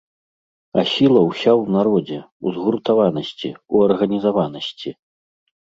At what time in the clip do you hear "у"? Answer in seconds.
2.45-2.53, 3.77-3.83